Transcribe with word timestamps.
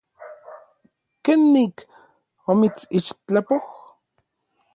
¿Kenik 1.23 1.75
omitsixtlapoj? 2.49 3.63